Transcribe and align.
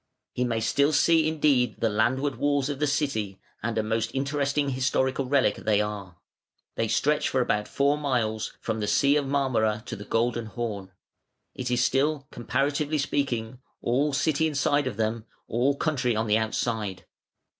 He 0.33 0.43
may 0.45 0.59
still 0.61 0.93
see 0.93 1.27
indeed 1.27 1.79
the 1.79 1.87
land 1.87 2.17
ward 2.21 2.37
walls 2.37 2.69
of 2.69 2.79
the 2.79 2.87
city, 2.87 3.39
and 3.61 3.77
a 3.77 3.83
most 3.83 4.09
interesting 4.15 4.69
historical 4.71 5.27
relic 5.27 5.57
they 5.57 5.79
are. 5.79 6.15
They 6.73 6.87
stretch 6.87 7.29
for 7.29 7.39
about 7.39 7.67
four 7.67 7.99
miles, 7.99 8.53
from 8.61 8.79
the 8.79 8.87
Sea 8.87 9.15
of 9.15 9.27
Marmora 9.27 9.83
to 9.85 9.95
the 9.95 10.03
Golden 10.05 10.47
Horn. 10.47 10.91
It 11.53 11.69
is 11.69 11.83
still, 11.83 12.25
comparatively 12.31 12.97
speaking, 12.97 13.59
all 13.79 14.11
city 14.11 14.47
inside 14.47 14.87
of 14.87 14.97
them, 14.97 15.25
all 15.47 15.75
country 15.77 16.15
on 16.15 16.25
the 16.25 16.39
outside. 16.39 17.05